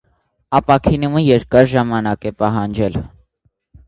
Ապաքինումը 0.59 1.21
երկար 1.23 1.69
ժամանակ 1.73 2.25
է 2.31 2.31
պահանջել։ 2.39 2.97